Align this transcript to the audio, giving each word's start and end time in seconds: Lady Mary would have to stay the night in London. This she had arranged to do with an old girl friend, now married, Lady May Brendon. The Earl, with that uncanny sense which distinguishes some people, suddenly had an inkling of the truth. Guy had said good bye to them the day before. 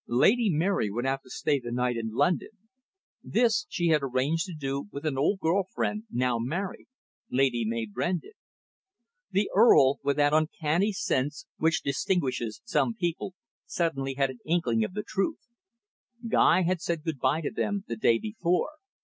Lady 0.07 0.49
Mary 0.49 0.89
would 0.89 1.05
have 1.05 1.21
to 1.21 1.29
stay 1.29 1.59
the 1.59 1.71
night 1.71 1.95
in 1.95 2.09
London. 2.09 2.49
This 3.23 3.67
she 3.69 3.89
had 3.89 4.01
arranged 4.01 4.47
to 4.47 4.55
do 4.55 4.87
with 4.91 5.05
an 5.05 5.15
old 5.15 5.37
girl 5.41 5.63
friend, 5.75 6.05
now 6.09 6.39
married, 6.39 6.87
Lady 7.29 7.65
May 7.65 7.85
Brendon. 7.85 8.31
The 9.29 9.51
Earl, 9.55 9.99
with 10.03 10.17
that 10.17 10.33
uncanny 10.33 10.91
sense 10.91 11.45
which 11.57 11.83
distinguishes 11.83 12.61
some 12.65 12.95
people, 12.95 13.35
suddenly 13.67 14.15
had 14.15 14.31
an 14.31 14.39
inkling 14.43 14.83
of 14.83 14.93
the 14.95 15.03
truth. 15.03 15.47
Guy 16.27 16.63
had 16.63 16.81
said 16.81 17.03
good 17.03 17.19
bye 17.19 17.41
to 17.41 17.51
them 17.51 17.83
the 17.87 17.95
day 17.95 18.17
before. 18.17 18.71